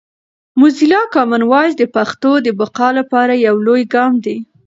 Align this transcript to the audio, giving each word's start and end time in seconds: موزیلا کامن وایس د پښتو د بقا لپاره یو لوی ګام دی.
موزیلا 0.59 1.01
کامن 1.13 1.41
وایس 1.51 1.73
د 1.77 1.83
پښتو 1.95 2.31
د 2.41 2.47
بقا 2.59 2.89
لپاره 2.99 3.33
یو 3.47 3.55
لوی 3.67 3.81
ګام 3.93 4.13
دی. 4.25 4.37